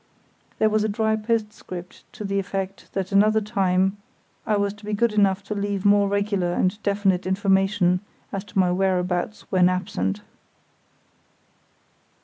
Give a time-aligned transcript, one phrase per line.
[0.57, 3.97] There was a dry postscript to the effect that another time
[4.47, 7.99] I was to be good enough to leave more regular and definite information
[8.31, 10.21] as to my whereabouts when absent.